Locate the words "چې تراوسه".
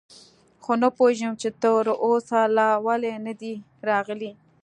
1.41-2.39